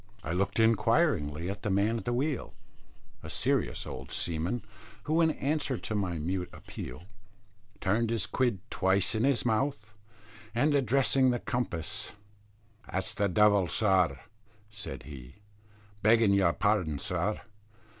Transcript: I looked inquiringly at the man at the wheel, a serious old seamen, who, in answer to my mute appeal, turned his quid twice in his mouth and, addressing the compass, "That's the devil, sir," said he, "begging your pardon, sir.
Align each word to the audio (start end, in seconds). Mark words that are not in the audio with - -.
I 0.23 0.31
looked 0.31 0.59
inquiringly 0.59 1.47
at 1.47 1.61
the 1.61 1.69
man 1.69 1.99
at 1.99 2.05
the 2.05 2.11
wheel, 2.13 2.55
a 3.21 3.29
serious 3.29 3.85
old 3.85 4.11
seamen, 4.11 4.65
who, 5.03 5.21
in 5.21 5.29
answer 5.29 5.77
to 5.77 5.93
my 5.93 6.17
mute 6.17 6.49
appeal, 6.51 7.03
turned 7.81 8.09
his 8.09 8.25
quid 8.25 8.61
twice 8.71 9.13
in 9.13 9.25
his 9.25 9.45
mouth 9.45 9.93
and, 10.55 10.73
addressing 10.73 11.29
the 11.29 11.37
compass, 11.37 12.13
"That's 12.91 13.13
the 13.13 13.29
devil, 13.29 13.67
sir," 13.67 14.19
said 14.71 15.03
he, 15.03 15.35
"begging 16.01 16.33
your 16.33 16.53
pardon, 16.53 16.97
sir. 16.97 17.39